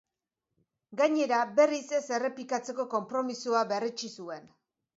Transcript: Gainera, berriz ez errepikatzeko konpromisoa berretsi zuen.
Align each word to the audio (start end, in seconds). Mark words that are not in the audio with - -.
Gainera, 1.01 1.41
berriz 1.59 1.83
ez 1.99 2.03
errepikatzeko 2.19 2.89
konpromisoa 2.97 3.65
berretsi 3.77 4.13
zuen. 4.21 4.53